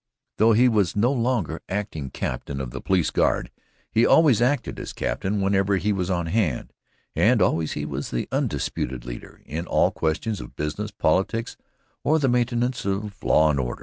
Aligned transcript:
Though 0.37 0.53
he 0.53 0.67
was 0.67 0.95
no 0.95 1.13
longer 1.13 1.61
acting 1.69 2.09
captain 2.09 2.59
of 2.59 2.71
the 2.71 2.81
Police 2.81 3.11
Guard, 3.11 3.51
he 3.91 4.03
always 4.03 4.41
acted 4.41 4.79
as 4.79 4.93
captain 4.93 5.41
whenever 5.41 5.77
he 5.77 5.93
was 5.93 6.09
on 6.09 6.25
hand, 6.25 6.73
and 7.15 7.39
always 7.39 7.73
he 7.73 7.85
was 7.85 8.09
the 8.09 8.27
undisputed 8.31 9.05
leader 9.05 9.43
in 9.45 9.67
all 9.67 9.91
questions 9.91 10.41
of 10.41 10.55
business, 10.55 10.89
politics 10.89 11.55
or 12.03 12.17
the 12.17 12.27
maintenance 12.29 12.83
of 12.83 13.13
order 13.21 13.49
and 13.49 13.59
law. 13.69 13.75